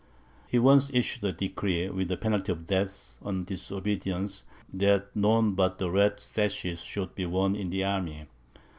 He 0.47 0.57
once 0.57 0.89
issued 0.95 1.23
a 1.25 1.31
decree, 1.31 1.87
with 1.91 2.07
the 2.07 2.17
penalty 2.17 2.51
of 2.51 2.65
death 2.65 3.17
on 3.21 3.43
disobedience, 3.43 4.45
that 4.73 5.15
none 5.15 5.53
but 5.53 5.79
red 5.79 6.19
sashes 6.19 6.81
should 6.81 7.13
be 7.13 7.27
worn 7.27 7.55
in 7.55 7.69
the 7.69 7.83
army. 7.83 8.25